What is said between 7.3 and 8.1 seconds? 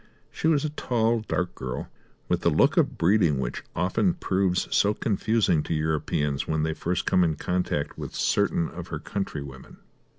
contact